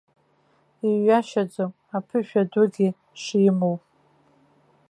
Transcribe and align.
Иҩашьаӡом 0.89 1.71
аԥышәа 1.97 2.41
дугьы 2.51 2.89
шимоу. 3.21 3.75